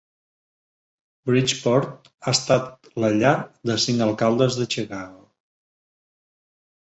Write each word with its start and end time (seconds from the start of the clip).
Bridgeport 1.29 2.09
ha 2.25 2.31
estat 2.31 2.89
la 3.03 3.11
llar 3.17 3.33
de 3.71 3.77
cinc 3.85 4.05
alcaldes 4.05 4.57
de 4.61 4.67
Chicago. 4.77 5.21